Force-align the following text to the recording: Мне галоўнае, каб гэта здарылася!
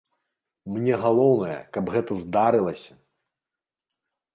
Мне 0.77 0.93
галоўнае, 1.03 1.59
каб 1.79 1.85
гэта 1.97 2.11
здарылася! 2.25 2.93